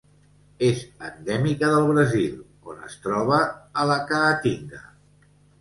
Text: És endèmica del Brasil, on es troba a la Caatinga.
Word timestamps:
És 0.67 0.79
endèmica 1.07 1.69
del 1.75 1.85
Brasil, 1.91 2.33
on 2.73 2.81
es 2.89 2.97
troba 3.07 3.39
a 3.83 3.89
la 3.93 4.03
Caatinga. 4.15 4.83